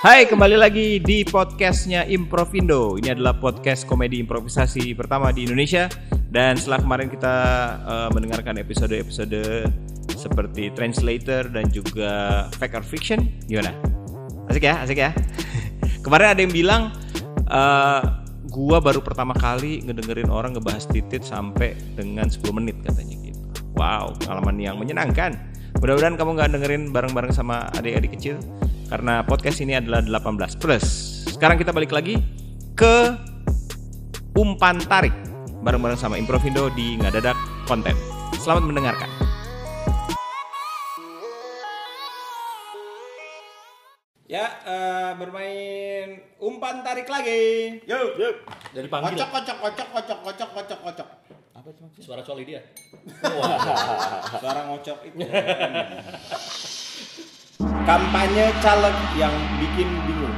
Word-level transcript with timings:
Hai, 0.00 0.24
kembali 0.24 0.56
lagi 0.56 0.96
di 0.96 1.20
podcastnya 1.28 2.08
Improvindo. 2.08 2.96
Ini 2.96 3.20
adalah 3.20 3.36
podcast 3.36 3.84
komedi 3.84 4.16
improvisasi 4.24 4.96
pertama 4.96 5.28
di 5.28 5.44
Indonesia. 5.44 5.92
Dan 6.24 6.56
setelah 6.56 6.80
kemarin 6.80 7.12
kita 7.12 7.36
uh, 7.84 8.08
mendengarkan 8.08 8.56
episode-episode 8.64 9.68
seperti 10.16 10.72
Translator 10.72 11.52
dan 11.52 11.68
juga 11.68 12.48
Fact 12.56 12.80
or 12.80 12.84
Fiction, 12.88 13.28
gimana? 13.44 13.76
Asik 14.48 14.64
ya, 14.64 14.80
asik 14.80 15.04
ya. 15.04 15.12
kemarin 16.08 16.32
ada 16.32 16.40
yang 16.48 16.54
bilang, 16.56 16.96
uh, 17.52 18.24
gua 18.48 18.80
baru 18.80 19.04
pertama 19.04 19.36
kali 19.36 19.84
ngedengerin 19.84 20.32
orang 20.32 20.56
ngebahas 20.56 20.88
titit 20.88 21.28
sampai 21.28 21.76
dengan 21.92 22.24
10 22.24 22.40
menit 22.56 22.80
katanya 22.80 23.20
gitu. 23.20 23.36
Wow, 23.76 24.16
pengalaman 24.16 24.64
yang 24.64 24.80
menyenangkan. 24.80 25.36
Mudah-mudahan 25.76 26.16
kamu 26.16 26.40
nggak 26.40 26.48
dengerin 26.56 26.82
bareng-bareng 26.88 27.36
sama 27.36 27.68
adik-adik 27.76 28.16
kecil 28.16 28.40
karena 28.90 29.22
podcast 29.22 29.62
ini 29.62 29.78
adalah 29.78 30.02
18 30.02 30.58
plus. 30.58 30.84
Sekarang 31.30 31.54
kita 31.54 31.70
balik 31.70 31.94
lagi 31.94 32.18
ke 32.74 33.14
umpan 34.34 34.82
tarik 34.82 35.14
bareng-bareng 35.62 35.94
sama 35.94 36.18
Improvindo 36.18 36.66
di 36.74 36.98
Ngadadak 36.98 37.38
Konten. 37.70 37.94
Selamat 38.42 38.66
mendengarkan. 38.66 39.06
Ya, 44.30 44.46
uh, 44.62 45.10
bermain 45.18 46.22
umpan 46.42 46.82
tarik 46.82 47.06
lagi. 47.06 47.78
Yuk, 47.86 48.18
yuk. 48.18 48.34
Dari 48.74 48.90
panggil. 48.90 49.18
Kocok, 49.18 49.30
kocok, 49.30 49.56
kocok, 49.58 49.88
kocok, 49.90 50.18
kocok, 50.22 50.48
kocok, 50.54 50.78
kocok. 50.86 51.08
Apa 51.54 51.66
itu 51.70 51.80
maksudnya? 51.82 52.06
Suara 52.06 52.22
coli 52.22 52.42
dia. 52.46 52.62
Suara 54.42 54.60
ngocok 54.70 54.98
itu. 55.10 55.18
Kampanye 57.90 58.54
caleg 58.62 58.94
yang 59.18 59.34
bikin 59.58 59.90
bingung. 60.06 60.36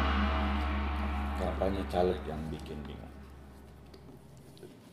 Kampanye 1.37 1.85
caleg 1.93 2.17
yang 2.25 2.41
bikin 2.49 2.81
bingung. 2.81 3.13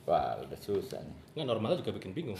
Wah, 0.03 0.35
udah 0.43 0.59
susah 0.59 0.99
nih. 0.99 1.15
Nggak 1.39 1.55
normalnya 1.55 1.79
juga 1.79 1.95
bikin 1.95 2.11
bingung. 2.11 2.35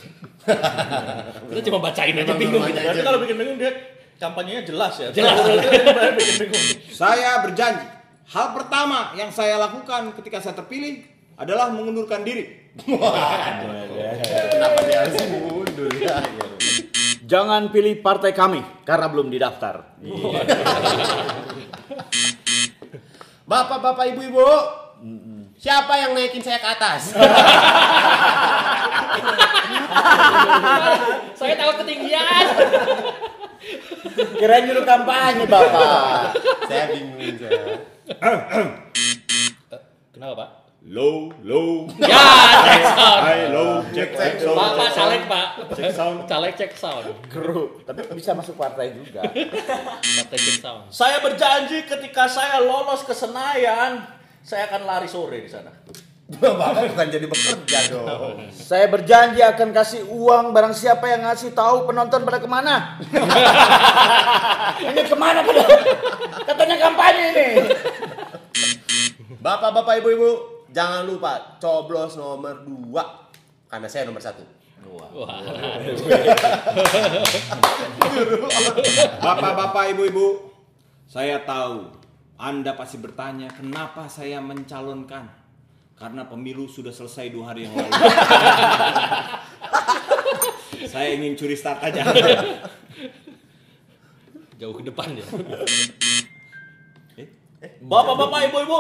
Kita 1.55 1.61
cuma 1.71 1.79
bacain 1.79 2.19
aja 2.19 2.35
bingung. 2.35 2.67
Gitu. 2.67 2.83
aja. 2.83 2.91
Tapi 2.91 2.99
kalau 2.99 3.23
bikin 3.23 3.39
bingung 3.39 3.55
dia 3.63 3.71
kampanyenya 4.19 4.67
jelas 4.67 4.99
ya. 4.99 5.07
Jelas. 5.15 5.39
bikin 6.19 6.35
bingung. 6.51 6.65
Saya 6.91 7.39
berjanji, 7.39 7.87
hal 8.27 8.47
pertama 8.59 9.15
yang 9.15 9.31
saya 9.31 9.55
lakukan 9.55 10.11
ketika 10.19 10.43
saya 10.43 10.51
terpilih 10.51 10.99
adalah 11.39 11.71
mengundurkan 11.71 12.27
diri. 12.27 12.75
Kenapa 14.51 14.83
dia 14.83 14.99
harus 14.99 15.15
mundur 15.31 15.87
ya? 15.95 16.19
Jangan 17.29 17.69
pilih 17.69 18.01
partai 18.01 18.33
kami 18.33 18.57
karena 18.81 19.05
belum 19.05 19.29
didaftar. 19.29 19.85
Bapak-bapak, 23.45 24.17
ibu-ibu, 24.17 24.49
siapa 25.61 25.93
yang 26.01 26.17
naikin 26.17 26.41
saya 26.41 26.57
ke 26.57 26.69
atas? 26.73 27.13
Saya 31.37 31.53
takut 31.53 31.85
ketinggian. 31.85 32.45
Kirain 34.41 34.65
juru 34.65 34.81
kampanye, 34.81 35.45
Bapak. 35.45 36.33
saya 36.65 36.83
bingung 36.91 37.37
saya. 37.37 37.77
Kenapa 40.11 40.33
Pak? 40.33 40.68
Low, 40.79 41.27
low, 41.43 41.91
Ya, 41.99 42.07
cek 42.63 42.83
sound. 42.95 43.19
high, 43.27 43.45
low, 43.51 43.83
cek, 43.91 44.09
cek, 44.15 44.33
sound, 44.39 44.55
Pak, 44.55 44.71
Pak, 44.71 44.87
cek, 44.87 44.95
caleg 44.95 45.21
Pak. 45.27 45.47
Cek 45.75 45.91
sound. 45.91 46.17
Caleg 46.23 46.53
cek 46.55 46.71
sound. 46.71 47.05
Kru, 47.27 47.83
tapi 47.83 48.07
bisa 48.15 48.31
masuk 48.31 48.55
partai 48.55 48.95
juga. 48.95 49.27
Partai 49.27 50.37
cek 50.39 50.57
sound. 50.63 50.87
Saya 50.87 51.19
berjanji 51.19 51.83
ketika 51.83 52.31
saya 52.31 52.63
lolos 52.63 53.03
ke 53.03 53.11
Senayan, 53.11 54.07
saya 54.39 54.71
akan 54.71 54.87
lari 54.87 55.11
sore 55.11 55.43
di 55.43 55.51
sana. 55.51 55.75
Bapak 56.29 56.95
bukan 56.95 57.07
jadi 57.11 57.25
bekerja 57.27 57.79
dong. 57.91 58.47
Saya 58.53 58.87
berjanji 58.87 59.43
akan 59.43 59.75
kasih 59.75 60.07
uang 60.07 60.55
barang 60.55 60.71
siapa 60.71 61.11
yang 61.11 61.27
ngasih 61.27 61.51
tahu 61.51 61.91
penonton 61.91 62.23
pada 62.23 62.39
ke 62.39 62.47
mana. 62.47 63.01
ini 64.93 65.01
ke 65.03 65.17
mana 65.17 65.43
pada? 65.43 65.63
Katanya 66.47 66.75
kampanye 66.79 67.23
ini. 67.35 67.47
Bapak-bapak, 69.41 70.05
ibu-ibu, 70.05 70.58
jangan 70.73 71.05
lupa 71.05 71.57
coblos 71.61 72.15
nomor 72.17 72.65
2 72.65 73.29
karena 73.69 73.87
saya 73.87 74.09
nomor 74.09 74.21
satu. 74.21 74.41
Wah. 74.89 75.37
Bapak-bapak, 79.21 79.93
ibu-ibu, 79.93 80.49
saya 81.05 81.43
tahu 81.45 81.93
Anda 82.39 82.73
pasti 82.73 82.97
bertanya 82.97 83.51
kenapa 83.53 84.09
saya 84.09 84.41
mencalonkan. 84.41 85.29
Karena 85.99 86.23
pemilu 86.31 86.63
sudah 86.71 86.95
selesai 86.95 87.27
dua 87.27 87.51
hari 87.51 87.67
yang 87.67 87.75
lalu. 87.75 87.91
saya 90.95 91.11
ingin 91.11 91.35
curi 91.35 91.59
start 91.59 91.83
aja. 91.83 92.07
Jauh 94.55 94.71
ke 94.79 94.87
depan 94.87 95.11
ya. 95.11 95.27
Bapak-bapak, 97.83 98.47
ibu-ibu, 98.47 98.79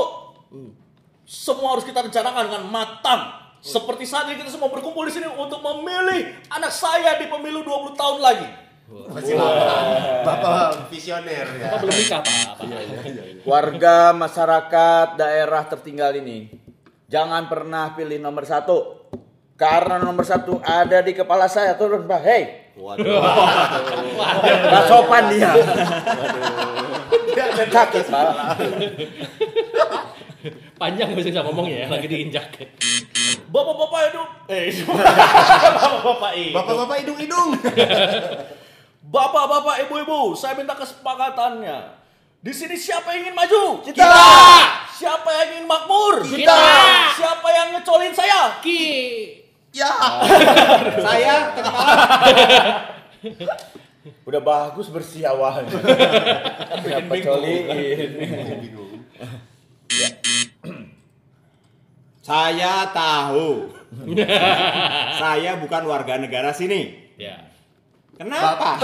semua 1.29 1.77
harus 1.77 1.85
kita 1.85 2.01
rencanakan 2.01 2.49
dengan 2.49 2.63
matang. 2.73 3.21
Seperti 3.61 4.09
saat 4.09 4.25
ini 4.33 4.41
kita 4.41 4.49
semua 4.49 4.73
berkumpul 4.73 5.05
di 5.05 5.13
sini 5.13 5.29
untuk 5.29 5.61
memilih 5.61 6.33
anak 6.49 6.73
saya 6.73 7.21
di 7.21 7.29
pemilu 7.29 7.61
20 7.61 7.93
tahun 7.93 8.17
lagi. 8.17 8.49
Masih 8.89 9.37
lama. 9.37 10.25
Bapak 10.25 10.89
visioner 10.89 11.45
ya. 11.61 11.77
Pak 11.77 11.77
belum 11.85 11.93
nikah 11.93 12.21
Pak. 12.25 12.33
Pak. 12.57 12.65
Warga 13.45 13.97
masyarakat 14.17 15.07
daerah 15.21 15.61
tertinggal 15.69 16.17
ini, 16.17 16.49
jangan 17.05 17.45
pernah 17.45 17.93
pilih 17.93 18.17
nomor 18.17 18.49
satu. 18.49 19.05
Karena 19.53 20.01
nomor 20.01 20.25
satu 20.25 20.57
ada 20.63 21.03
di 21.03 21.13
kepala 21.13 21.45
saya. 21.51 21.75
Turun, 21.75 22.07
Pak. 22.07 22.21
Hei, 22.23 22.73
Waduh. 22.79 23.19
Gak 24.71 24.83
sopan 24.87 25.23
dia. 25.35 25.51
Sakit, 27.67 28.05
Pak. 28.07 28.27
Panjang 30.79 31.11
masih 31.11 31.35
bisa 31.35 31.43
ngomongnya 31.43 31.83
ya, 31.83 31.87
lagi 31.91 32.07
diinjak. 32.07 32.47
Bapak-bapak 33.51 33.99
hidup. 34.07 34.29
Eh, 34.47 34.71
bapak-bapak 35.75 36.31
hidup. 36.39 36.55
Bapak-bapak 36.55 36.95
hidung-hidung. 37.03 37.49
Bapak-bapak, 39.09 39.89
ibu-ibu, 39.89 40.37
saya 40.37 40.53
minta 40.53 40.77
kesepakatannya. 40.77 41.97
Di 42.45 42.53
sini 42.53 42.77
siapa 42.77 43.09
yang 43.11 43.25
ingin 43.25 43.35
maju? 43.35 43.81
Kita. 43.81 44.05
Siapa 44.93 45.29
yang 45.33 45.47
ingin 45.57 45.65
makmur? 45.65 46.21
Kita. 46.29 46.61
Siapa 47.17 47.47
yang 47.49 47.67
ngecolin 47.73 48.13
saya? 48.13 48.61
Ki. 48.61 48.85
Ya. 49.73 49.89
saya 51.05 51.57
Udah 54.29 54.41
bagus 54.45 54.93
bersih 54.93 55.25
awalnya. 55.25 55.73
Kenapa 56.85 57.17
coliin? 57.17 58.11
Saya 62.29 62.93
tahu. 62.93 63.73
saya 65.21 65.57
bukan 65.57 65.81
warga 65.89 66.21
negara 66.21 66.53
sini. 66.53 67.09
Ya. 67.17 67.49
Kenapa? 68.13 68.77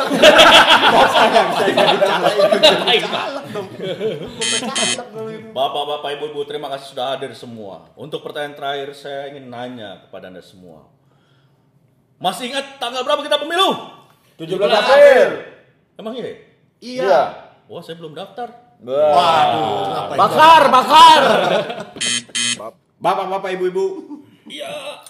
Bapak-bapak, 5.54 6.10
ibu-ibu, 6.18 6.42
terima 6.50 6.74
kasih 6.74 6.98
sudah 6.98 7.14
hadir 7.14 7.38
semua. 7.38 7.86
Untuk 7.94 8.26
pertanyaan 8.26 8.58
terakhir, 8.58 8.98
saya 8.98 9.30
ingin 9.30 9.46
nanya 9.52 10.08
kepada 10.08 10.34
anda 10.34 10.42
semua. 10.42 10.90
Masih 12.18 12.50
ingat 12.50 12.82
tanggal 12.82 13.06
berapa 13.06 13.22
kita 13.22 13.38
pemilu? 13.38 13.94
17 14.42 14.58
April. 14.58 15.30
Emang 16.02 16.18
iya? 16.18 16.34
Iya. 16.82 17.22
Wah, 17.70 17.84
saya 17.86 18.00
belum 18.02 18.18
daftar. 18.18 18.50
Waduh, 18.82 19.86
ngapain? 19.94 20.18
Bakar, 20.18 20.62
bakar. 20.74 21.22
Bapak-bapak, 23.00 23.50
ibu-ibu, 23.60 23.86
Iya. 24.46 25.02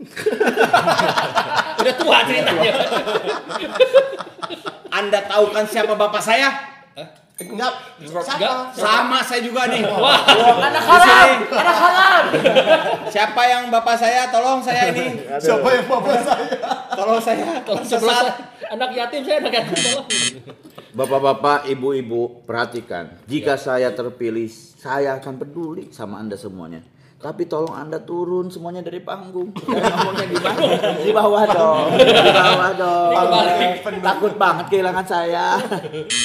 Udah 1.80 1.94
tua 2.00 2.18
ceritanya. 2.24 2.72
Anda 4.88 5.20
tahu 5.28 5.52
kan 5.52 5.68
siapa 5.68 5.92
bapak 5.92 6.22
saya? 6.24 6.48
Enggak. 7.40 7.72
Enggak. 8.00 8.24
Siapa? 8.24 8.72
Sama 8.76 9.18
saya 9.24 9.40
juga 9.40 9.64
nih. 9.68 9.80
Wah. 9.84 10.20
Anak 10.60 10.84
haram, 10.84 11.28
anak 11.48 11.76
haram. 11.76 12.24
Siapa 13.08 13.42
yang 13.48 13.72
bapak 13.72 13.96
saya? 13.96 14.28
Tolong 14.28 14.60
saya 14.60 14.92
ini. 14.92 15.24
Siapa 15.40 15.68
yang 15.72 15.84
bapak 15.88 16.20
saya? 16.20 16.48
Tolong 16.92 17.20
saya. 17.20 17.44
Kalau 17.64 17.80
sebelah 17.80 18.20
anak 18.68 18.90
yatim 18.92 19.20
saya 19.24 19.36
anak 19.40 19.52
yatim 19.56 19.76
tolong. 19.76 20.06
Bapak-bapak, 20.90 21.70
ibu-ibu, 21.70 22.44
perhatikan. 22.44 23.14
Jika 23.24 23.54
saya 23.56 23.94
terpilih, 23.94 24.50
saya 24.76 25.16
akan 25.16 25.38
peduli 25.38 25.88
sama 25.94 26.18
Anda 26.18 26.34
semuanya. 26.36 26.82
Tapi 27.20 27.44
tolong 27.44 27.76
Anda 27.76 28.00
turun 28.00 28.48
semuanya 28.48 28.80
dari 28.80 29.04
panggung. 29.04 29.52
Ngomongnya 29.68 30.24
di 30.24 30.38
bawah. 30.40 30.72
Di 31.04 31.12
bawah 31.12 31.44
dong. 31.52 31.86
Di 32.00 32.32
bawah 32.32 32.70
dong. 32.80 33.10
Takut 34.00 34.32
banget 34.40 34.66
kehilangan 34.72 35.04
saya. 35.04 35.60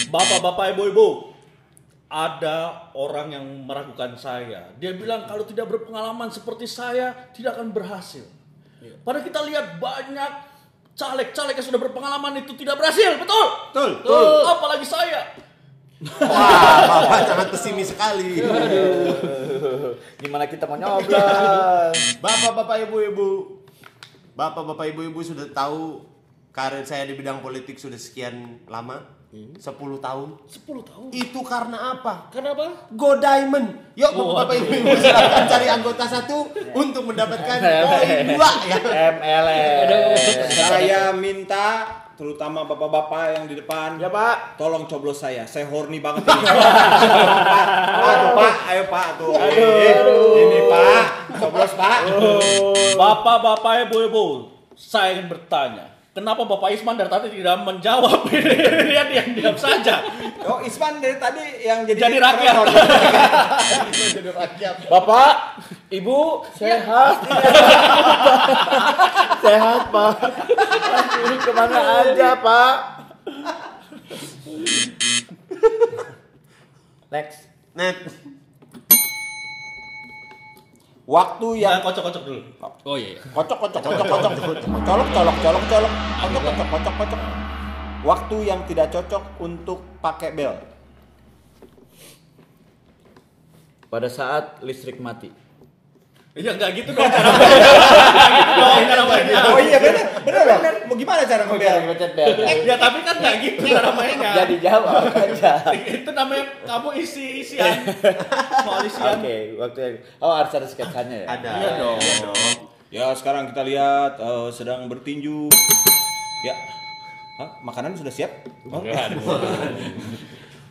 Bapak-bapak, 0.08 0.72
ibu-ibu, 0.72 1.36
ada 2.08 2.88
orang 2.96 3.28
yang 3.36 3.46
meragukan 3.68 4.16
saya. 4.16 4.72
Dia 4.80 4.96
bilang 4.96 5.28
kalau 5.28 5.44
tidak 5.44 5.68
berpengalaman 5.68 6.32
seperti 6.32 6.64
saya 6.64 7.12
tidak 7.36 7.60
akan 7.60 7.76
berhasil. 7.76 8.24
Padahal 9.04 9.26
kita 9.28 9.44
lihat 9.52 9.84
banyak 9.84 10.32
caleg-caleg 10.96 11.60
yang 11.60 11.68
sudah 11.68 11.82
berpengalaman 11.82 12.40
itu 12.40 12.56
tidak 12.56 12.80
berhasil, 12.80 13.20
betul? 13.20 13.48
Betul. 13.76 13.90
Betul. 14.00 14.48
Apalagi 14.48 14.88
saya. 14.88 15.22
Wah, 16.24 16.80
Bapak 16.88 17.20
sangat 17.28 17.48
pesimis 17.52 17.92
sekali. 17.92 18.40
Gimana 20.22 20.46
kita 20.50 20.66
mau 20.70 20.78
nyoblos? 20.78 21.98
Bapak-bapak 22.24 22.90
ibu-ibu. 22.90 23.62
Bapak-bapak 24.36 24.92
ibu-ibu 24.92 25.20
sudah 25.24 25.48
tahu 25.52 26.04
karir 26.52 26.84
saya 26.88 27.08
di 27.08 27.16
bidang 27.16 27.40
politik 27.44 27.80
sudah 27.80 28.00
sekian 28.00 28.64
lama. 28.68 29.16
10 29.36 29.60
tahun. 30.00 30.30
10 30.48 30.64
tahun. 30.88 31.08
Itu 31.12 31.44
karena 31.44 32.00
apa? 32.00 32.32
Kenapa? 32.32 32.88
Go 32.96 33.20
Diamond. 33.20 33.68
Yuk 34.00 34.12
bapak-bapak 34.16 34.56
ibu-ibu 34.64 34.92
silakan 34.96 35.44
cari 35.52 35.68
anggota 35.68 36.04
satu 36.08 36.38
untuk 36.72 37.04
mendapatkan 37.12 37.58
poin 37.84 38.32
dua 38.32 38.52
ya. 38.64 38.80
MLS. 39.20 40.24
Saya 40.56 41.02
minta 41.12 41.84
terutama 42.16 42.68
bapak-bapak 42.68 43.40
yang 43.40 43.46
di 43.48 43.56
depan. 43.60 44.00
Ya 44.00 44.12
Pak. 44.12 44.60
Tolong 44.60 44.88
coblos 44.88 45.24
saya. 45.24 45.48
Saya 45.48 45.68
horny 45.68 46.04
banget 46.04 46.28
ini. 46.28 46.32
Pak, 46.36 48.12
aduh 48.12 48.32
Pak, 48.36 48.54
ayo 48.72 48.84
Pak 48.92 49.08
tuh. 49.20 49.34
Ini 50.36 50.60
Pak, 50.68 51.04
coblos 51.40 51.72
Pak. 51.76 51.98
Bapak-bapak, 52.96 53.88
ibu-ibu, 53.88 54.52
saya 54.76 55.20
ingin 55.20 55.28
bertanya. 55.32 55.95
Kenapa 56.16 56.48
Bapak 56.48 56.72
Isman 56.72 56.96
dari 56.96 57.12
tadi 57.12 57.28
tidak 57.28 57.60
menjawab? 57.68 58.32
Dia 58.88 59.04
diam-diam 59.04 59.52
saja. 59.60 60.00
Oh, 60.48 60.64
Isman 60.64 61.04
dari 61.04 61.20
tadi 61.20 61.44
yang 61.60 61.84
jadi 61.84 62.08
Jadi 62.08 62.18
rakyat. 62.24 62.56
Bapak, 64.96 65.60
Ibu, 65.92 66.48
sehat. 66.56 67.20
sehat, 69.44 69.82
Pak. 69.92 70.16
Ini 71.20 71.36
ke 71.36 71.52
mana 71.52 71.80
aja, 72.00 72.30
Pak? 72.40 72.76
Next. 77.12 77.52
Net. 77.76 78.00
Waktu 81.06 81.48
yang 81.62 81.78
Yang 81.78 81.86
kocok-kocok 81.86 82.24
dulu. 82.26 82.42
Oh 82.82 82.98
iya. 82.98 83.14
iya. 83.14 83.22
kocok 83.30 83.58
kocok 83.62 83.82
kocok 83.82 84.06
kocok 84.10 84.32
colok 84.90 85.08
colok 85.14 85.38
colok 85.38 85.66
colok 85.70 85.94
kocok 86.18 86.42
kocok 86.42 86.68
kocok 86.74 86.94
kocok 86.98 87.22
waktu 88.06 88.38
yang 88.46 88.62
tidak 88.70 88.94
cocok 88.94 89.24
untuk 89.42 89.82
pakai 90.02 90.34
bel 90.38 90.54
Pada 93.90 94.10
saat 94.10 94.60
listrik 94.66 94.98
mati. 94.98 95.45
Ya 96.36 96.52
enggak 96.52 96.76
gitu 96.76 96.92
dong 96.92 97.08
cara 97.08 97.32
mainnya. 97.32 97.64
Nggak 97.64 98.28
gitu 98.36 98.52
dong 98.60 98.88
cara 98.92 99.04
mainnya. 99.08 99.36
oh 99.48 99.60
iya 99.64 99.78
benar 99.80 100.06
benar 100.20 100.42
dong 100.44 100.62
mau 100.92 100.96
gimana 101.00 101.22
cara 101.24 101.44
ngebel 101.48 101.80
bel. 102.12 102.36
Ya 102.68 102.76
tapi 102.76 102.98
kan 103.08 103.16
enggak 103.24 103.36
gitu 103.40 103.64
cara 103.72 103.90
mainnya. 103.96 104.32
Jadi 104.44 104.56
jawab 104.60 105.16
aja. 105.16 105.54
Itu 105.72 106.12
namanya 106.12 106.44
kamu 106.68 106.90
isi-isian. 107.00 107.88
Soal 108.68 108.84
isian. 108.84 109.16
Oke, 109.24 109.36
waktu 109.56 109.80
yang 109.80 109.96
Oh, 110.20 110.36
harus 110.36 110.52
ada 110.52 110.68
sketsanya 110.68 111.24
ya. 111.24 111.28
Ada. 111.40 111.52
Iya 111.56 111.72
dong. 111.80 112.00
ya 112.92 113.06
sekarang 113.16 113.48
kita 113.56 113.64
lihat 113.64 114.20
eh, 114.20 114.48
sedang 114.52 114.88
bertinju 114.88 115.50
ya 116.46 116.56
Hah? 117.36 117.50
makanan 117.66 117.98
sudah 117.98 118.14
siap 118.14 118.32
oh, 118.72 118.80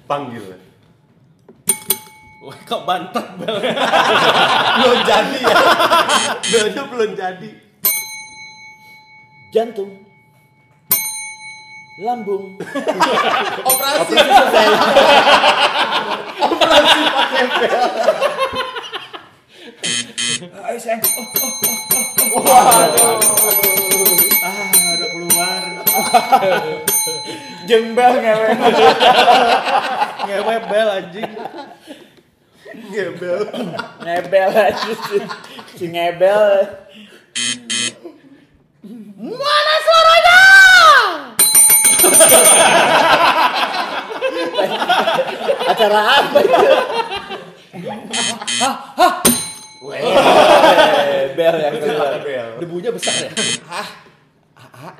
Panggil. 0.09 0.45
Wah, 2.45 2.59
kok 2.69 2.85
bantet 2.85 3.25
bel. 3.41 3.57
belum 4.77 5.01
jadi 5.09 5.39
ya. 5.41 5.57
Belnya 6.45 6.83
belum 6.93 7.11
jadi. 7.17 7.51
Jantung. 9.49 10.05
Lambung. 12.05 12.61
Operasi. 13.73 14.15
ayo 20.65 20.79
sayang 20.81 20.99
oh, 20.99 21.23
oh, 21.23 21.53
oh, 22.35 22.41
oh, 22.41 22.51
oh. 23.05 23.23
ah 24.43 24.73
udah 24.99 25.09
keluar 25.15 25.63
Jembel 27.65 28.15
ngewe. 28.21 28.51
Ngewe 30.29 30.57
bel 30.69 30.89
anjing. 31.01 31.33
Ngebel. 32.91 33.39
Ngebel 34.03 34.51
aja 34.51 34.93
si, 35.09 35.17
si 35.79 35.85
ngebel. 35.89 36.69
Mana 39.25 39.75
suaranya? 39.87 40.41
Acara 45.65 46.01
apa 46.21 46.39
itu? 46.45 46.65
Hah? 48.61 48.75
Hah? 48.99 49.15
Weh, 49.85 50.01
bel 51.37 51.57
yang 51.61 51.77
keluar. 51.77 52.17
Debunya 52.57 52.89
besar 52.89 53.13
ya. 53.21 53.29
ah 53.69 53.89
ah 54.57 54.97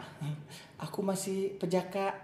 aku 0.77 1.01
masih 1.01 1.57
pejaka 1.57 2.21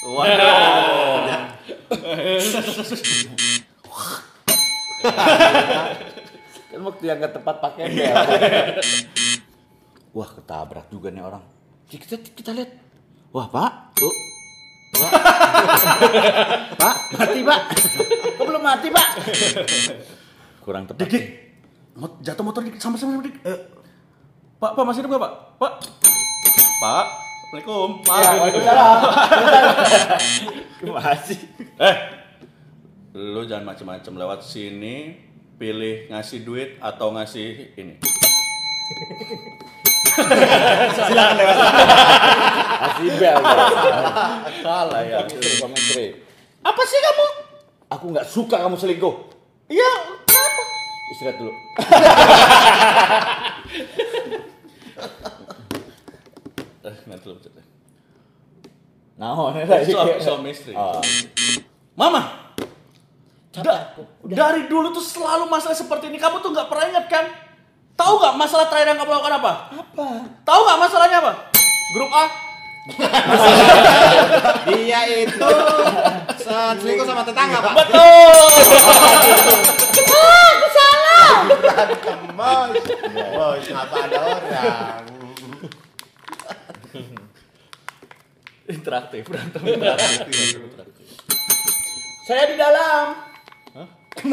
Kan 6.70 6.80
waktu 6.86 7.02
yang 7.02 7.18
gak 7.18 7.34
tepat 7.34 7.56
pakai 7.58 7.90
bel. 7.90 8.10
Wah 10.16 10.26
ketabrak 10.26 10.86
juga 10.90 11.10
nih 11.10 11.22
orang. 11.22 11.42
Kita 11.86 12.18
kita 12.18 12.50
lihat. 12.54 12.70
Wah 13.30 13.46
pak, 13.46 13.94
tuh. 13.94 14.10
Pak. 14.90 15.10
pak, 16.74 16.96
mati 17.14 17.40
pak. 17.46 17.60
Kok 18.34 18.44
belum 18.44 18.62
mati 18.62 18.88
pak? 18.90 19.08
Kurang 20.62 20.90
tepat. 20.90 21.06
Dik, 21.06 21.10
dik. 21.14 21.24
Mot- 21.94 22.18
Jatuh 22.22 22.42
motor 22.42 22.62
dik 22.62 22.78
sama-sama 22.78 23.22
dik. 23.22 23.38
Eh, 23.46 23.58
Pak, 24.60 24.76
Pak 24.76 24.84
masih 24.84 25.00
hidup 25.00 25.16
nggak 25.16 25.24
Pak? 25.24 25.32
Pak. 25.56 25.72
Pak. 26.80 27.06
Assalamualaikum. 27.50 27.88
Pak. 28.04 28.18
Ya, 28.18 28.30
Waalaikumsalam. 28.38 28.98
Masih. 30.96 31.38
Eh, 31.76 31.96
lu 33.10 33.42
jangan 33.42 33.74
macem-macem 33.74 34.14
lewat 34.14 34.46
sini 34.46 35.18
pilih 35.58 36.06
ngasih 36.14 36.46
duit 36.46 36.78
atau 36.78 37.10
ngasih 37.10 37.74
ini. 37.74 37.98
Masih 42.80 43.08
bel. 43.18 43.36
Salah 44.62 45.02
ya. 45.02 45.26
Apa 46.62 46.82
sih 46.86 46.98
kamu? 47.02 47.26
Aku 47.90 48.04
nggak 48.14 48.26
suka 48.30 48.56
kamu 48.62 48.78
selingkuh. 48.78 49.14
Iya, 49.66 49.90
kenapa? 50.26 50.62
Istirahat 51.10 51.36
dulu. 51.38 51.52
Eh, 56.80 56.96
nanti 57.10 57.24
lu 57.28 57.34
pencet. 57.36 57.52
Nah, 59.20 59.36
Suami, 59.84 60.16
suami 60.16 60.48
istri. 60.48 60.72
Oh. 60.72 60.96
Mama, 61.92 62.39
da- 63.60 63.86
dari 64.24 64.66
dulu 64.66 64.90
tuh 64.90 65.00
selalu 65.00 65.46
masalah 65.46 65.74
seperti 65.74 66.08
ini. 66.08 66.16
Kamu 66.16 66.40
tuh 66.40 66.50
nggak 66.50 66.66
pernah 66.66 66.84
ingat 66.88 67.06
kan? 67.06 67.24
Tahu 67.94 68.12
nggak 68.16 68.34
masalah 68.34 68.66
terakhir 68.66 68.88
yang 68.90 68.98
kamu 68.98 69.12
lakukan 69.12 69.34
apa? 69.36 69.52
Apa? 69.70 70.06
Tahu 70.40 70.60
nggak 70.64 70.80
masalahnya 70.80 71.18
apa? 71.20 71.32
Grup 71.90 72.10
A. 72.10 72.24
dia 74.66 75.00
itu 75.20 75.50
selingkuh 76.40 77.04
sama 77.04 77.22
tetangga 77.22 77.60
pak 77.60 77.72
Betul. 77.76 78.40
Bos. 82.32 82.72
Bos, 83.12 83.64
ngapa 83.68 83.96
ada 84.00 84.18
orang? 84.18 85.04
interaktif, 88.70 89.22
berantem 89.26 89.60
interaktif. 89.66 90.34
Saya 92.24 92.44
di 92.48 92.56
dalam. 92.56 93.29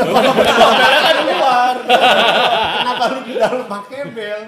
Kenapa 2.78 3.04
lu 3.08 3.20
di 3.24 3.34
dalam 3.40 3.64
pakai 3.66 4.02
bel? 4.12 4.42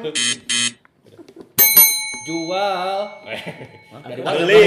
Jual. 2.27 3.00
beli 4.19 4.65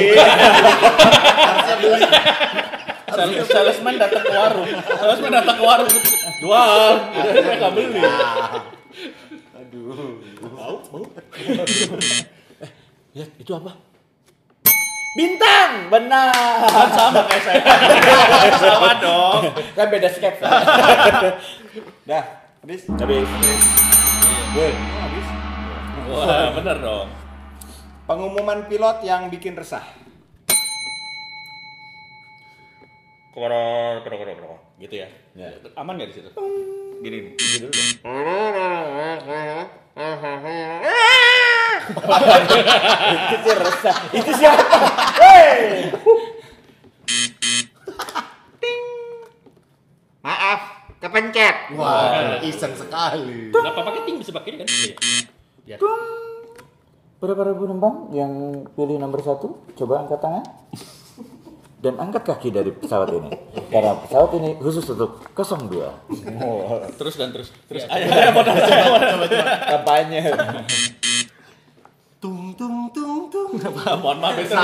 Sales- 3.13 3.45
Salesman 3.45 4.01
datang 4.01 4.25
ke 4.25 4.33
warung. 4.33 4.69
Salesman 4.97 5.31
datang 5.31 5.57
ke 5.61 5.63
warung. 5.63 5.93
Jual. 6.41 6.93
Mereka 7.13 7.69
beli. 7.71 8.01
Ya, 13.13 13.29
itu 13.37 13.53
apa? 13.53 13.92
Bintang, 15.13 15.93
benar. 15.93 16.33
Kan 16.73 16.89
sama 16.97 17.21
kayak 17.29 17.43
saya. 17.45 17.61
sama 18.57 18.97
dong. 18.97 19.53
Kan 19.77 19.87
beda 19.93 20.09
sketsa. 20.09 20.49
Dah, 22.09 22.25
habis. 22.65 22.89
Habis. 22.89 23.29
Woi, 24.57 24.73
Habis. 24.73 25.27
Wah, 26.09 26.57
bener 26.57 26.77
dong. 26.81 27.09
Pengumuman 28.09 28.65
pilot 28.73 29.05
yang 29.05 29.29
bikin 29.29 29.53
resah. 29.53 29.85
Koror, 33.37 34.01
koror, 34.05 34.17
koror, 34.17 34.37
koror. 34.37 34.61
Gitu 34.81 35.05
ya. 35.05 35.09
Ya. 35.37 35.53
Aman 35.77 36.01
nggak 36.01 36.09
di 36.09 36.15
situ? 36.21 36.29
Gini. 37.05 37.37
Gitu 37.37 37.69
dulu 37.69 38.45
dong. 38.57 39.69
Itu 41.93 43.37
sih 43.43 43.55
resah. 43.57 43.97
Itu 44.11 44.31
siapa? 44.37 44.77
Hei. 45.21 45.93
Maaf, 50.23 50.61
kepencet. 51.03 51.75
Wah, 51.75 52.39
iseng 52.41 52.73
sekali. 52.79 53.51
Kenapa 53.51 53.81
pakai 53.83 54.01
ting 54.07 54.17
bisa 54.23 54.31
pakai 54.31 54.63
kan? 54.63 54.67
Iya. 54.71 54.95
Ya. 55.67 55.77
Para 57.23 57.39
para 57.39 57.55
penumpang 57.55 58.11
yang 58.11 58.67
pilih 58.75 58.99
nomor 58.99 59.23
satu, 59.23 59.63
coba 59.79 60.03
angkat 60.03 60.19
tangan 60.19 60.43
dan 61.83 61.99
angkat 61.99 62.23
kaki 62.23 62.55
dari 62.55 62.71
pesawat 62.71 63.11
ini. 63.15 63.31
Karena 63.71 63.99
pesawat 63.99 64.31
ini 64.39 64.55
khusus 64.59 64.87
untuk 64.91 65.23
02. 65.35 66.95
Terus 66.99 67.15
dan 67.19 67.35
terus. 67.35 67.51
Terus. 67.67 67.87
Ayo, 67.91 68.07
ayo, 68.11 68.31
modal, 68.31 68.55
ayo, 68.59 68.87
modal. 68.95 69.43
Kampanye. 69.67 70.19
Tung 72.23 72.55
tung 72.55 72.87
tung 72.95 73.27
tung. 73.35 73.51
Mohon 73.99 74.19
maaf 74.23 74.39
itu. 74.39 74.55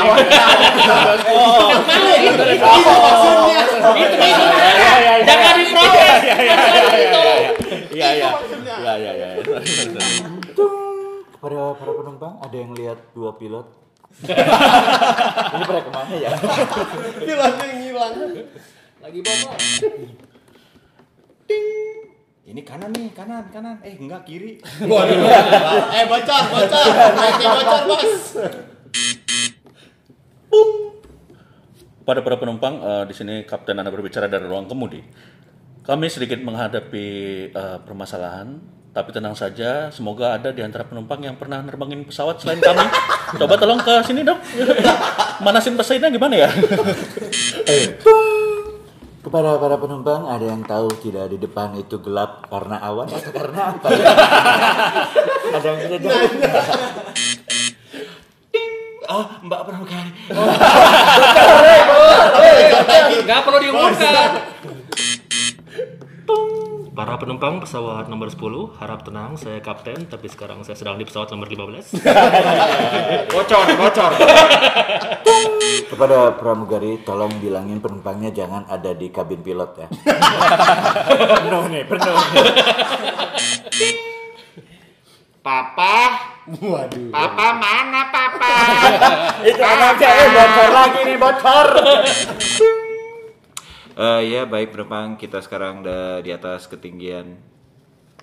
Jangan 5.27 5.55
diprotes. 5.59 6.23
Iya, 7.91 8.09
iya. 8.15 8.31
Iya, 8.63 8.93
iya, 8.95 9.13
iya. 9.19 9.29
Para 11.43 11.75
para 11.75 11.93
penumpang 11.99 12.39
ada 12.39 12.55
yang 12.55 12.79
lihat 12.79 12.99
dua 13.11 13.35
pilot? 13.35 13.67
ini 14.23 15.63
pada 15.67 15.81
ke 15.83 15.91
mana 15.91 16.15
ya? 16.15 16.31
Pilotnya 17.27 17.75
ngilang. 17.75 18.15
Lagi 19.03 19.19
bawa. 19.19 19.51
Ini 22.49 22.65
kanan 22.65 22.89
nih, 22.97 23.13
kanan, 23.13 23.45
kanan. 23.53 23.77
Eh, 23.85 23.93
enggak 24.01 24.25
kiri. 24.25 24.57
Waduh. 24.89 25.21
eh 25.93 26.05
bocor, 26.09 26.43
bocor. 26.49 26.85
Naiknya 27.13 27.49
bocor, 27.61 27.81
Bos. 27.85 28.05
Pada 32.09 32.25
para 32.25 32.41
penumpang, 32.41 32.81
eh, 32.81 33.05
di 33.05 33.13
sini 33.13 33.45
Kapten 33.45 33.77
Anda 33.77 33.93
berbicara 33.93 34.33
dari 34.33 34.49
ruang 34.49 34.65
kemudi. 34.65 35.05
Kami 35.85 36.09
sedikit 36.09 36.41
menghadapi 36.41 37.07
eh, 37.53 37.79
permasalahan, 37.85 38.57
tapi 38.97 39.13
tenang 39.13 39.37
saja, 39.37 39.93
semoga 39.93 40.41
ada 40.41 40.49
di 40.49 40.65
antara 40.65 40.89
penumpang 40.89 41.21
yang 41.21 41.37
pernah 41.37 41.61
nerbangin 41.61 42.09
pesawat 42.09 42.41
selain 42.41 42.65
kami. 42.65 42.81
Coba 43.45 43.61
tolong 43.61 43.77
ke 43.77 43.93
sini 44.09 44.25
dong. 44.25 44.41
Manasin 45.45 45.77
pesawatnya 45.77 46.09
gimana 46.09 46.49
ya? 46.49 46.51
Kepada 49.29 49.61
para 49.61 49.77
penumpang 49.77 50.25
ada 50.25 50.41
yang 50.41 50.65
tahu 50.65 50.89
tidak 51.05 51.29
di 51.29 51.37
depan 51.37 51.77
itu 51.77 52.01
gelap 52.01 52.49
karena 52.49 52.81
awan 52.81 53.13
atau 53.13 53.29
karena 53.29 53.77
apa? 53.77 53.93
ada 55.53 55.67
yang 55.69 55.85
tidak 55.85 56.01
tahu. 56.01 56.17
Oh, 59.13 59.29
Mbak 59.45 59.61
Pramugari. 59.69 60.13
Nggak 63.29 63.41
perlu 63.45 63.59
diumumkan. 63.69 64.33
Para 66.99 67.15
penumpang 67.15 67.63
pesawat 67.63 68.11
nomor 68.11 68.27
10, 68.27 68.75
harap 68.83 69.07
tenang, 69.07 69.39
saya 69.39 69.63
kapten, 69.63 70.11
tapi 70.11 70.27
sekarang 70.27 70.67
saya 70.67 70.75
sedang 70.75 70.99
di 70.99 71.07
pesawat 71.07 71.31
nomor 71.31 71.47
15. 71.47 71.95
Bocor, 73.31 73.67
bocor. 73.79 74.13
Kepada 75.87 76.35
pramugari, 76.35 76.99
tolong 77.07 77.31
bilangin 77.39 77.79
penumpangnya 77.79 78.35
jangan 78.35 78.67
ada 78.67 78.99
di 78.99 79.15
kabin 79.15 79.47
pilot 79.47 79.79
ya. 79.79 79.87
penuh 81.47 81.71
nih, 81.71 81.87
penuh 81.87 82.19
nih. 82.19 82.47
Papa, 85.39 85.99
Waduh. 86.51 87.15
Papa 87.15 87.47
mana 87.63 88.11
Papa? 88.11 88.55
Itu 89.55 89.63
anaknya 89.63 90.09
eh, 90.19 90.29
bocor 90.35 90.71
lagi 90.75 91.01
nih 91.07 91.15
bocor. 91.15 91.69
Eh 93.99 94.31
ya 94.31 94.47
baik 94.47 94.71
penumpang 94.71 95.19
kita 95.19 95.43
sekarang 95.43 95.83
udah 95.83 96.23
di 96.23 96.31
atas 96.31 96.71
ketinggian 96.71 97.35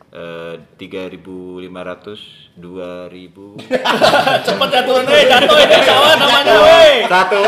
eh 0.08 0.56
3.500 0.80 1.68
2.000 2.56 2.56
Cepet 4.48 4.70
ya 4.72 4.82
turun, 4.88 5.04
eh 5.04 5.28
jatuh 5.28 5.58
ya 5.60 5.68
pesawat 5.68 6.16
namanya, 6.16 6.56
weh. 6.64 7.04
Satu. 7.12 7.44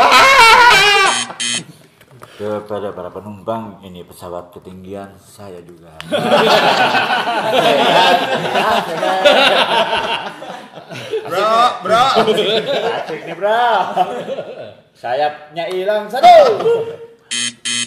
Kepada 2.36 2.92
para 2.92 3.08
penumpang, 3.08 3.80
ini 3.80 4.04
pesawat 4.04 4.52
ketinggian 4.52 5.16
saya 5.16 5.64
juga. 5.64 5.96
Bro, 11.28 11.84
bro. 11.84 12.04
Asik 12.92 13.20
nih 13.24 13.36
bro. 13.36 13.68
Sayapnya 14.92 15.64
hilang 15.72 16.08
satu. 16.12 17.07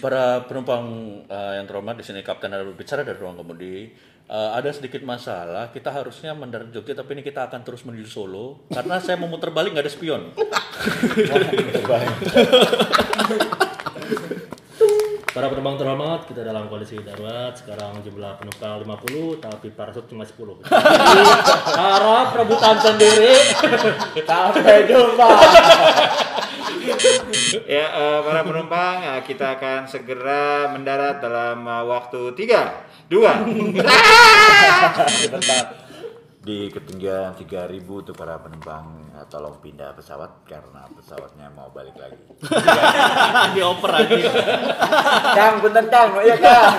Para 0.01 0.41
penumpang 0.49 0.85
eh, 1.29 1.53
yang 1.61 1.69
terhormat 1.69 1.93
di 1.93 2.01
sini 2.01 2.25
Kapten 2.25 2.49
ada 2.49 2.65
berbicara 2.65 3.05
dari 3.05 3.21
ruang 3.21 3.37
kemudi. 3.37 3.93
Eh, 4.31 4.49
ada 4.57 4.73
sedikit 4.73 5.05
masalah, 5.05 5.69
kita 5.69 5.93
harusnya 5.93 6.33
mendarat 6.33 6.73
Jogja 6.73 6.97
tapi 6.97 7.13
ini 7.13 7.21
kita 7.21 7.45
akan 7.45 7.61
terus 7.61 7.85
menuju 7.85 8.07
Solo 8.09 8.65
karena 8.73 8.97
saya 8.97 9.19
mau 9.21 9.29
muter 9.29 9.53
balik 9.53 9.77
nggak 9.77 9.85
ada 9.85 9.93
spion. 9.93 10.33
Para 15.31 15.47
penumpang 15.47 15.79
terhormat, 15.79 16.27
kita 16.27 16.43
dalam 16.43 16.67
kondisi 16.67 16.99
darurat. 16.99 17.55
Sekarang 17.55 18.03
jumlah 18.03 18.35
penumpang 18.35 18.83
50, 18.83 19.39
tapi 19.39 19.71
parasut 19.71 20.03
cuma 20.11 20.27
10. 20.27 20.35
Jadi, 20.67 21.23
harap 21.79 22.35
rebutan 22.35 22.75
sendiri. 22.75 23.39
Sampai 24.27 24.91
jumpa. 24.91 25.29
Ya 26.81 27.85
eh, 27.93 28.19
para 28.25 28.41
penumpang 28.41 29.05
eh, 29.05 29.21
kita 29.21 29.57
akan 29.59 29.85
segera 29.85 30.73
mendarat 30.73 31.21
dalam 31.21 31.61
eh, 31.61 31.83
waktu 31.85 32.33
3 32.33 33.05
2 33.05 33.21
Di 36.41 36.73
ketinggian 36.73 37.37
3000 37.37 37.85
tuh 37.85 38.17
para 38.17 38.41
penumpang 38.41 39.13
eh, 39.13 39.25
tolong 39.29 39.61
pindah 39.61 39.93
pesawat 39.93 40.41
karena 40.49 40.89
pesawatnya 40.97 41.53
mau 41.53 41.69
balik 41.69 41.93
lagi. 42.01 42.17
Dioper 43.53 43.91
aja. 43.93 44.31
Kang, 45.37 45.61
bentar 45.61 45.85
Kang, 45.85 46.17
oh 46.17 46.23
iya 46.25 46.33
Kang. 46.41 46.73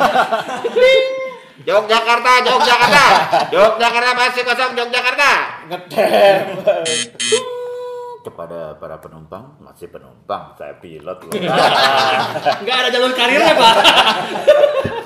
Yogyakarta 1.63 2.43
Yogyakarta 2.43 3.07
Yogyakarta 3.55 4.11
masih 4.19 4.43
kosong 4.43 4.75
Yogyakarta 4.75 5.31
Ngetem. 5.71 6.59
Kepada 8.23 8.79
para 8.79 9.03
penumpang, 9.03 9.59
masih 9.59 9.91
penumpang, 9.91 10.55
saya 10.55 10.79
pilot 10.79 11.27
loh. 11.27 11.35
Nggak 12.63 12.77
ada 12.79 12.89
jalur 12.95 13.11
karirnya, 13.19 13.51
Pak. 13.59 13.75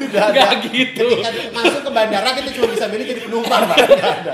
Nggak 0.12 0.52
gitu. 0.68 1.24
Masuk 1.48 1.80
ke 1.80 1.90
bandara 1.96 2.36
kita 2.36 2.52
cuma 2.52 2.76
bisa 2.76 2.84
milih 2.92 3.08
jadi 3.08 3.24
penumpang, 3.24 3.72
Pak. 3.72 3.76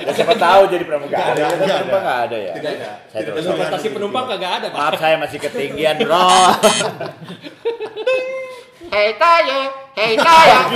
Ya, 0.03 0.11
siapa 0.11 0.35
tahu 0.35 0.67
jadi 0.67 0.83
pramugari. 0.83 1.15
Nggak 1.15 1.31
ada, 1.31 1.45
nggak 1.62 1.79
penumpang 1.79 2.03
ada. 2.03 2.11
nggak 2.11 2.27
ada 2.27 2.37
ya. 2.43 2.55
Tidak 2.59 2.73
ada. 2.75 2.91
Saya 3.07 3.23
terus. 3.23 3.47
Transportasi 3.47 3.89
penumpang 3.95 4.25
kagak 4.27 4.53
ada, 4.59 4.67
Pak. 4.75 4.79
Maaf 4.83 4.95
saya 4.99 5.15
masih 5.23 5.39
ketinggian 5.39 5.97
bro. 6.03 6.27
Hei 8.93 9.17
tayo 9.17 9.73
Hei 9.97 10.21
tayo 10.21 10.69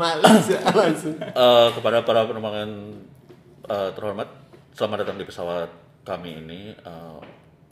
Males 0.00 0.48
ya, 0.48 0.60
langsung. 0.72 1.12
Eh, 1.20 1.68
kepada 1.76 2.00
para 2.06 2.24
penumpang 2.24 2.54
yang 2.56 2.72
eh, 3.68 3.90
terhormat, 3.92 4.32
selamat 4.72 5.04
datang 5.04 5.20
di 5.20 5.28
pesawat 5.28 5.85
kami 6.06 6.30
ini 6.46 6.60
eh, 6.70 7.18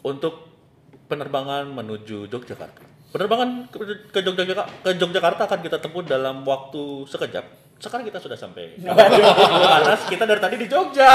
untuk 0.02 0.50
penerbangan 1.06 1.70
menuju 1.70 2.26
Yogyakarta. 2.26 2.82
Penerbangan 3.14 3.70
ke, 3.70 3.78
ke 4.10 4.18
Yogyakarta, 4.26 4.82
ke 4.82 4.90
Yogyakarta 4.98 5.42
akan 5.46 5.60
kita 5.62 5.78
tempuh 5.78 6.02
dalam 6.02 6.42
waktu 6.42 7.06
sekejap. 7.06 7.46
Sekarang 7.78 8.02
kita 8.02 8.18
sudah 8.18 8.34
sampai. 8.34 8.74
Karena 8.82 9.96
kita 10.02 10.24
dari 10.26 10.40
tadi 10.42 10.56
di 10.58 10.66
Jogja. 10.66 11.10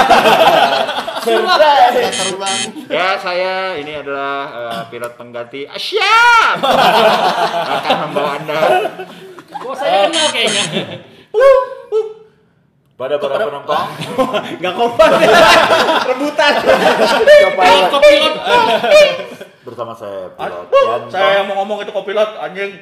Terbang. 1.20 2.60
Ya 2.88 3.20
saya 3.20 3.76
ini 3.76 3.92
adalah 4.00 4.36
eh, 4.48 4.82
pilot 4.88 5.12
pengganti 5.20 5.68
Asia 5.68 6.56
akan 7.76 7.96
membawa 8.08 8.40
anda 8.40 8.56
Kok 9.52 9.74
saya 9.76 10.08
kenal 10.08 10.26
kayaknya. 10.32 10.64
Pada 13.00 13.16
para 13.16 13.48
penumpang, 13.48 13.88
nggak 14.60 14.74
kompak 14.76 15.08
rebutan 16.12 16.52
Pilot, 17.56 17.84
kopilot. 17.88 18.34
bersama 19.64 19.96
saya 19.96 20.28
pilot 20.36 20.68
Aduh, 20.68 20.84
Yanto. 20.84 21.08
saya 21.08 21.40
yang 21.40 21.48
mau 21.48 21.64
ngomong 21.64 21.80
itu 21.80 21.96
kopilot 21.96 22.28
anjing. 22.36 22.76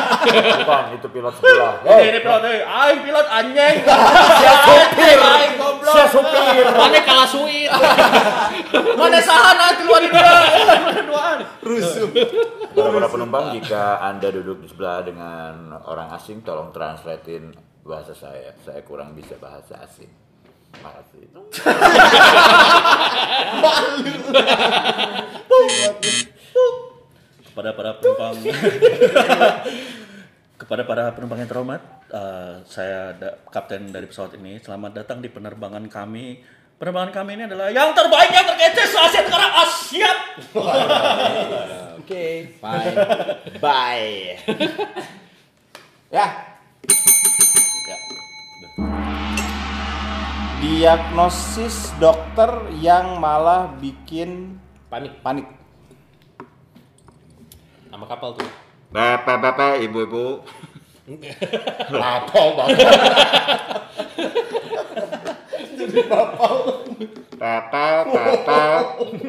bukan 0.64 0.84
itu 0.96 1.08
pilot 1.12 1.32
sebelah 1.36 1.84
Ini 1.84 2.00
ini 2.00 2.18
pilot, 2.24 2.42
eh, 2.48 2.64
aing 2.64 3.00
pilot 3.04 3.26
anjing. 3.28 3.74
supir 4.64 5.18
Aing 5.20 5.52
goblok. 5.60 5.92
saya 5.92 6.08
supir 6.08 6.64
Mana 6.72 7.00
kalah 7.04 7.28
suit. 7.28 7.68
Mana 8.72 9.18
sahan 9.20 9.52
nanti 9.52 9.82
luar 9.84 10.00
dia. 10.00 10.32
Duaan. 11.04 11.38
para 12.72 12.88
para 12.88 13.08
penumpang 13.12 13.52
jika 13.52 14.00
anda 14.00 14.32
duduk 14.32 14.64
di 14.64 14.68
sebelah 14.72 15.04
dengan 15.04 15.76
orang 15.84 16.08
asing 16.16 16.40
tolong 16.40 16.72
translatein 16.72 17.52
bahasa 17.84 18.14
saya 18.14 18.52
saya 18.62 18.82
kurang 18.84 19.14
bisa 19.14 19.34
bahasa 19.40 19.74
asing 19.82 20.10
makasih 20.82 21.26
Kepada 27.48 27.70
para 27.74 27.90
penumpang 27.98 28.36
Kepada 30.58 30.82
para 30.84 31.04
penumpang 31.14 31.38
yang 31.38 31.50
terhormat, 31.50 31.82
eh, 32.10 32.54
saya 32.66 33.14
da- 33.14 33.38
kapten 33.46 33.94
dari 33.94 34.10
pesawat 34.10 34.34
ini. 34.42 34.58
Selamat 34.58 35.02
datang 35.02 35.22
di 35.22 35.30
penerbangan 35.30 35.86
kami. 35.86 36.42
Penerbangan 36.78 37.10
kami 37.14 37.30
ini 37.38 37.44
adalah 37.46 37.70
yang 37.70 37.94
terbaik 37.94 38.30
yang 38.30 38.46
terkece 38.46 38.82
se 38.86 38.98
Asia 38.98 39.22
Tenggara. 39.26 39.48
Siap. 39.88 40.18
oke 41.98 42.24
bye 42.62 42.94
bye 43.58 44.38
Ya. 46.08 46.47
Diagnosis 50.58 51.94
dokter 52.02 52.50
yang 52.82 53.22
malah 53.22 53.70
bikin 53.78 54.58
Panik. 54.90 55.14
panik. 55.22 55.46
Nama 57.86 58.04
kapal 58.10 58.34
tuh. 58.34 58.50
bapak 58.88 59.36
bapak 59.38 59.72
ibu 59.84 59.98
ibu 60.02 60.26
Papa, 67.38 68.04
papa, 68.10 68.62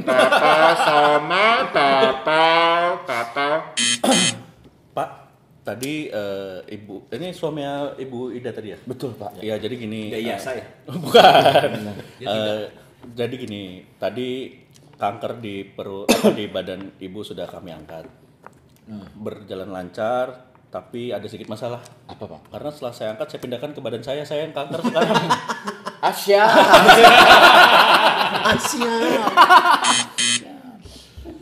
papa 0.02 0.56
sama 0.82 1.70
papa, 1.70 2.46
tadi 5.80 6.12
eh, 6.12 6.60
ibu, 6.76 7.08
ini 7.08 7.32
suaminya 7.32 7.96
ibu 7.96 8.36
Ida 8.36 8.52
tadi 8.52 8.76
ya? 8.76 8.78
Betul 8.84 9.16
Pak. 9.16 9.40
Iya 9.40 9.56
jadi 9.56 9.80
gini. 9.80 10.12
iya, 10.12 10.36
eh, 10.36 10.40
saya. 10.44 10.68
Bukan. 10.92 11.72
Eh, 12.20 12.68
jadi 13.16 13.32
gini, 13.40 13.88
tadi 13.96 14.60
kanker 15.00 15.40
di 15.40 15.64
perut 15.64 16.12
apa 16.12 16.36
di 16.36 16.52
badan 16.52 17.00
ibu 17.00 17.24
sudah 17.24 17.48
kami 17.48 17.72
angkat. 17.72 18.04
Berjalan 19.16 19.72
lancar, 19.72 20.52
tapi 20.68 21.16
ada 21.16 21.24
sedikit 21.32 21.48
masalah. 21.48 21.80
Apa 22.12 22.28
pak? 22.28 22.52
Karena 22.52 22.70
setelah 22.76 22.92
saya 22.92 23.08
angkat, 23.16 23.28
saya 23.32 23.40
pindahkan 23.40 23.72
ke 23.72 23.80
badan 23.80 24.04
saya, 24.04 24.28
saya 24.28 24.44
yang 24.44 24.52
kanker 24.52 24.84
sekarang. 24.84 25.16
Asia. 26.12 26.44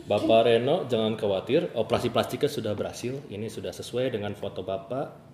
Bapak 0.08 0.48
Reno, 0.48 0.88
jangan 0.88 1.20
khawatir. 1.20 1.68
Operasi 1.76 2.08
plastiknya 2.08 2.48
sudah 2.48 2.72
berhasil. 2.72 3.20
Ini 3.28 3.52
sudah 3.52 3.76
sesuai 3.76 4.16
dengan 4.16 4.32
foto 4.32 4.64
Bapak. 4.64 5.28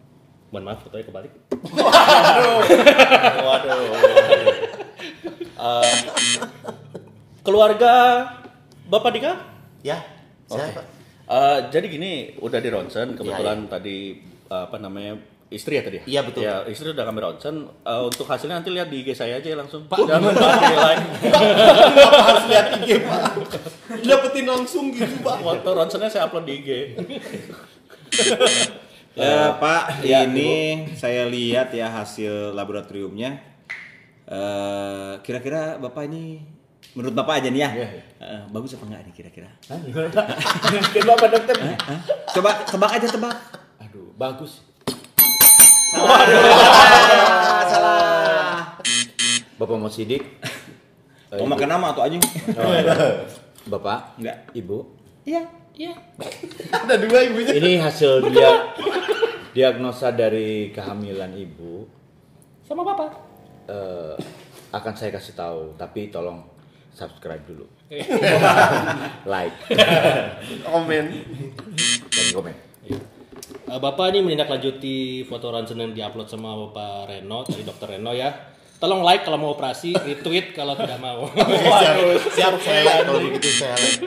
Mohon 0.51 0.65
maaf, 0.67 0.83
fotonya 0.83 1.07
kebalik. 1.07 1.33
Waduh. 3.47 3.79
Eh, 5.55 5.97
keluarga 7.47 7.93
Bapak 8.91 9.11
Dika? 9.15 9.33
Ya, 9.87 10.03
saya 10.51 10.75
Pak. 10.75 10.85
Eh, 11.25 11.59
jadi 11.71 11.87
gini, 11.87 12.13
udah 12.43 12.59
di 12.59 12.69
ronsen 12.69 13.15
kebetulan 13.15 13.71
tadi 13.71 14.19
eh, 14.27 14.63
apa 14.67 14.77
namanya 14.83 15.17
istri 15.55 15.79
ya 15.79 15.83
tadi 15.87 15.97
ya? 15.99 16.03
Iya, 16.05 16.21
betul. 16.27 16.41
Ya, 16.43 16.55
istri 16.67 16.91
udah 16.91 17.07
kami 17.07 17.19
ronsen. 17.23 17.57
Eh, 17.65 18.03
untuk 18.03 18.27
hasilnya 18.27 18.59
nanti 18.59 18.75
lihat 18.75 18.91
di 18.91 19.01
IG 19.01 19.15
saya 19.15 19.39
aja 19.39 19.49
ya 19.49 19.57
langsung. 19.57 19.87
Jangan 19.87 20.21
lupa 20.21 20.47
like. 20.91 21.05
harus 22.27 22.45
lihat 22.51 22.67
IG 22.83 22.91
Pak. 23.07 23.23
Dapetin 24.03 24.45
langsung 24.45 24.91
gitu 24.91 25.15
Pak. 25.23 25.39
Foto 25.39 25.71
ronsennya 25.71 26.11
saya 26.11 26.27
upload 26.27 26.45
di 26.45 26.55
IG. 26.59 26.69
Ya, 29.15 29.55
Pak, 29.63 30.03
ini 30.03 30.91
saya 30.99 31.31
lihat 31.31 31.71
ya 31.71 31.87
hasil 31.87 32.51
laboratoriumnya. 32.51 33.39
Eh, 34.27 35.13
kira-kira 35.23 35.79
Bapak 35.79 36.11
ini 36.11 36.43
menurut 36.99 37.15
Bapak 37.15 37.39
aja 37.39 37.47
nih 37.47 37.63
ya. 37.63 37.71
eh, 38.19 38.43
bagus 38.51 38.75
apa 38.75 38.91
enggak 38.91 39.07
nih 39.07 39.15
kira-kira? 39.15 39.55
Coba 40.99 41.15
pak 41.15 41.29
dokter. 41.31 41.57
Coba 42.35 42.51
tebak 42.67 42.91
aja 42.91 43.07
tebak. 43.07 43.37
Aduh, 43.87 44.11
bagus. 44.19 44.67
Salah. 47.71 48.79
Bapak 49.55 49.77
mau 49.79 49.91
sidik? 49.91 50.23
Mau 51.35 51.47
makan 51.51 51.69
nama 51.71 51.91
atau 51.95 52.03
anjing? 52.07 52.23
Bapak? 53.67 54.19
Enggak. 54.19 54.37
Ibu? 54.55 54.79
Ada 56.71 56.95
dua 57.01 57.19
ibunya. 57.27 57.53
Ini 57.59 57.73
hasil 57.83 58.31
dia 58.31 58.71
diagnosa 59.55 60.11
dari 60.15 60.71
kehamilan 60.71 61.35
ibu. 61.35 61.87
Sama 62.67 62.83
Bapak. 62.87 63.11
Eh, 63.65 64.15
akan 64.75 64.95
saya 64.95 65.11
kasih 65.15 65.35
tahu, 65.35 65.73
tapi 65.79 66.11
tolong 66.13 66.43
subscribe 66.95 67.43
dulu, 67.43 67.67
like, 69.33 69.57
Komen. 70.63 71.07
dan 72.07 72.27
komen. 72.31 72.55
Eh, 73.65 73.81
Bapak 73.81 74.13
ini 74.13 74.21
menindaklanjuti 74.21 75.25
foto 75.25 75.49
ronsen 75.49 75.81
yang 75.81 75.97
diupload 75.97 76.29
sama 76.29 76.53
Bapak 76.69 77.09
Reno, 77.09 77.49
dari 77.49 77.65
Dokter 77.65 77.97
Reno 77.97 78.13
ya. 78.13 78.29
Tolong 78.77 79.01
like 79.01 79.25
kalau 79.25 79.41
mau 79.41 79.57
operasi, 79.57 79.97
retweet 79.97 80.53
kalau 80.53 80.77
tidak 80.77 81.01
mau. 81.01 81.25
siap, 81.81 81.97
siap 82.37 82.55
saya 82.61 82.81
like 82.85 83.05
kalau 83.09 83.21
begitu 83.25 83.49
saya 83.57 83.73
like. 83.73 84.05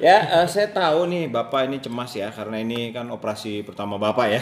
Ya, 0.00 0.18
eh, 0.40 0.46
saya 0.48 0.72
tahu 0.72 1.04
nih 1.12 1.28
Bapak 1.28 1.68
ini 1.68 1.76
cemas 1.84 2.16
ya 2.16 2.32
karena 2.32 2.56
ini 2.56 2.96
kan 2.96 3.12
operasi 3.12 3.60
pertama 3.60 4.00
Bapak 4.00 4.26
ya. 4.32 4.40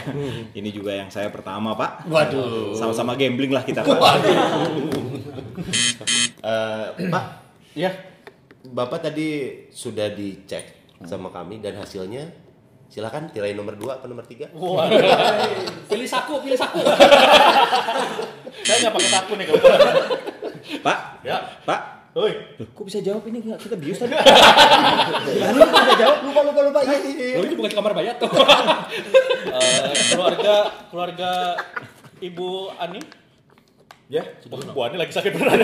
Ini 0.54 0.70
juga 0.70 0.94
yang 0.94 1.10
saya 1.10 1.34
pertama, 1.34 1.74
Pak. 1.74 2.06
Waduh. 2.06 2.78
Sama-sama 2.78 3.18
gambling 3.18 3.50
lah 3.50 3.66
kita, 3.66 3.82
Pak. 3.82 4.14
Eh, 6.44 7.08
Pak, 7.08 7.24
Ya, 7.72 7.88
Bapak 8.68 9.00
tadi 9.00 9.64
sudah 9.72 10.12
dicek 10.12 10.76
sama 11.08 11.32
kami 11.32 11.64
dan 11.64 11.74
hasilnya 11.80 12.43
silakan 12.94 13.26
tirain 13.28 13.59
nomor 13.59 13.74
2 13.74 13.90
atau 13.90 14.07
nomor 14.07 14.22
3. 14.22 14.54
pilih 15.90 16.07
saku, 16.07 16.38
pilih 16.38 16.54
saku. 16.54 16.78
saya 18.62 18.76
nggak 18.80 18.94
pakai 18.94 19.11
saku 19.11 19.33
nih 19.35 19.46
kalau. 19.50 19.62
Pak, 20.78 20.98
Ya. 21.26 21.42
Pak. 21.66 21.80
Oi. 22.14 22.30
Loh, 22.54 22.68
kok 22.70 22.87
bisa 22.87 23.02
jawab 23.02 23.26
ini 23.26 23.42
nggak 23.42 23.59
kita 23.59 23.74
bius 23.74 23.98
tadi? 23.98 24.14
Lupa 26.22 26.40
lupa 26.46 26.61
lupa. 26.62 26.80
Iya, 26.87 26.96
iya, 27.02 27.11
iya. 27.26 27.37
Lu 27.37 27.44
ini 27.44 27.59
bukan 27.59 27.74
kamar 27.74 27.90
bayat 27.92 28.22
tuh. 28.22 28.30
Eh, 28.30 29.92
keluarga 30.09 30.54
keluarga 30.88 31.30
Ibu 32.22 32.70
Ani 32.76 33.02
Ya, 34.07 34.22
Bu 34.46 34.78
Ani 34.78 34.94
lagi 34.94 35.11
sakit 35.11 35.35
beneran. 35.35 35.59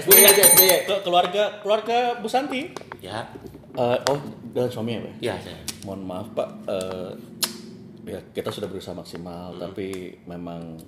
SBY 0.00 0.22
aja, 0.24 0.42
SBY. 0.48 0.88
Ke- 0.88 1.02
keluarga 1.04 1.60
keluarga 1.60 2.16
Bu 2.16 2.32
Santi. 2.32 2.72
Ya, 3.04 3.28
Eh, 3.76 3.98
oh, 4.08 4.18
dan 4.56 4.72
suaminya 4.72 5.04
Pak. 5.04 5.12
ya 5.20 5.36
saya. 5.36 5.60
Mohon 5.84 6.02
maaf 6.08 6.28
Pak, 6.32 6.48
Eh, 6.66 7.10
ya 8.06 8.20
kita 8.32 8.48
sudah 8.48 8.68
berusaha 8.70 8.96
maksimal, 8.96 9.52
tapi 9.60 10.16
memang 10.24 10.80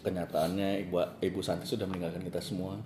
kenyataannya 0.00 0.86
ibu 0.86 1.02
ibu 1.18 1.40
Santi 1.42 1.66
sudah 1.66 1.88
meninggalkan 1.90 2.22
kita 2.22 2.38
semua. 2.38 2.78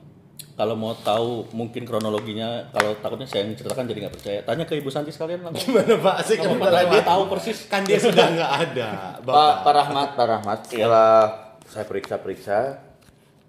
Kalau 0.57 0.73
mau 0.73 0.97
tahu 0.97 1.45
mungkin 1.53 1.85
kronologinya, 1.85 2.73
kalau 2.73 2.97
takutnya 3.01 3.29
saya 3.29 3.45
yang 3.45 3.57
ceritakan 3.57 3.85
jadi 3.89 4.09
nggak 4.09 4.15
percaya. 4.17 4.39
Tanya 4.45 4.65
ke 4.65 4.77
ibu 4.81 4.89
Santi 4.89 5.13
sekalian 5.13 5.45
langsung. 5.45 5.73
Gimana 5.73 6.01
Pak? 6.01 6.17
Saya 6.25 6.37
kan 6.41 6.57
dia 6.89 7.05
tahu 7.05 7.23
persis. 7.29 7.59
kan 7.69 7.83
dia 7.85 8.01
sudah 8.01 8.27
nggak 8.33 8.53
ada, 8.69 8.89
Pak, 9.21 9.29
Bapak. 9.29 9.55
Pak 9.65 9.73
Rahmat, 9.77 10.09
Pak 10.17 10.27
Rahmat, 10.27 10.59
setelah 10.69 11.21
saya 11.69 11.85
periksa-periksa, 11.85 12.59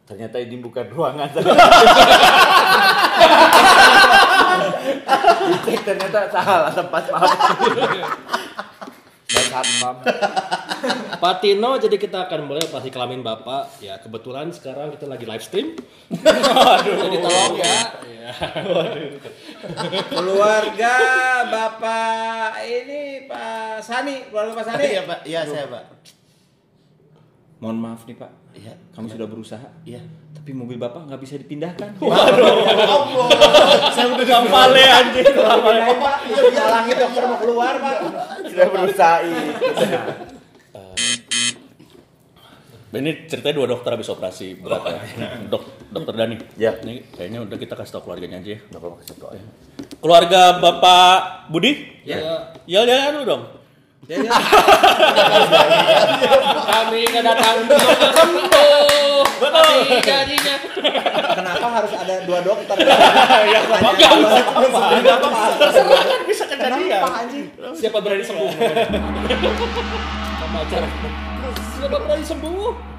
ternyata 0.04 0.36
ini 0.44 0.60
bukan 0.60 0.86
ruangan. 0.92 1.32
Dicek 5.52 5.80
ternyata 5.84 6.20
salah 6.30 6.72
tempat 6.72 7.04
maaf. 7.10 7.32
Dan 9.32 9.46
satpam. 9.48 9.96
Pak 11.22 11.36
Tino, 11.40 11.78
jadi 11.78 11.96
kita 11.96 12.28
akan 12.28 12.50
mulai 12.50 12.66
operasi 12.66 12.92
kelamin 12.92 13.22
Bapak. 13.22 13.80
Ya, 13.80 13.96
kebetulan 13.96 14.52
sekarang 14.52 14.92
kita 14.92 15.08
lagi 15.08 15.24
live 15.24 15.40
stream. 15.40 15.78
Jadi 16.12 17.18
tolong 17.22 17.54
ya. 17.56 17.78
Keluarga 20.10 20.96
Bapak 21.48 22.60
ini 22.66 23.24
Pak 23.30 23.80
Sani, 23.80 24.28
keluarga 24.28 24.52
Pak 24.58 24.66
Sani. 24.68 24.84
Iya 24.84 25.02
Pak, 25.06 25.20
iya 25.24 25.42
saya 25.46 25.66
Pak. 25.70 25.84
Mohon 27.62 27.78
maaf 27.78 28.02
nih 28.10 28.18
Pak, 28.18 28.32
Iya, 28.58 28.74
kami 28.92 29.06
sudah 29.08 29.30
berusaha. 29.30 29.70
iya. 29.86 30.02
Tapi 30.42 30.58
mobil 30.58 30.74
bapak 30.82 31.06
nggak 31.06 31.22
bisa 31.22 31.38
dipindahkan. 31.38 32.02
Saya 33.94 34.10
udah 34.10 34.42
vale 34.50 34.84
anjing. 34.90 35.30
Pindahin, 35.38 35.98
Pak. 36.02 36.16
Halangin 36.58 36.96
dokter 36.98 37.24
mau 37.30 37.38
keluar 37.38 37.78
pak. 37.78 37.98
Sudah 38.50 38.68
berusaha. 38.74 39.22
Ini 42.90 43.30
ceritanya 43.30 43.54
dua 43.54 43.68
dokter 43.70 43.94
habis 43.94 44.10
operasi 44.10 44.58
berat 44.58 44.82
ya. 44.90 44.98
Dok, 45.46 45.94
dokter 45.94 46.14
Dani. 46.18 46.42
Ya. 46.58 46.74
Ini 46.82 47.14
kayaknya 47.14 47.46
udah 47.46 47.58
kita 47.62 47.78
kasih 47.78 47.94
tau 47.94 48.02
keluarganya 48.02 48.42
aja 48.42 48.58
ya. 48.58 48.60
Bapak 48.74 49.06
kasih 49.06 49.22
doa. 49.22 49.38
Keluarga 50.02 50.58
Bapak 50.58 51.54
Budi? 51.54 52.02
Ya. 52.02 52.50
Ya, 52.66 52.82
ya, 52.82 53.14
dulu 53.14 53.26
dong. 53.30 53.61
Kami 56.72 57.02
kedatangan 57.06 57.58
untuk 57.70 57.78
sembuh. 58.18 59.22
Betul. 59.38 60.02
Jadinya. 60.02 60.56
Kenapa 61.38 61.68
harus 61.70 61.94
ada 61.94 62.16
dua 62.26 62.40
dokter? 62.42 62.76
ya, 63.54 63.62
Gak 63.62 65.18
apa-apa. 65.22 65.54
Terserah 65.62 66.02
kan 66.02 66.22
bisa 66.26 66.44
kejadian. 66.50 66.82
Kenapa 66.82 67.10
anjing? 67.22 67.46
Siapa 67.78 67.98
berani 68.02 68.24
sembuh? 68.26 68.50
Sama 70.42 70.58
acara. 70.66 70.88
Siapa 71.78 71.98
berani 72.02 72.26
sembuh? 72.26 72.91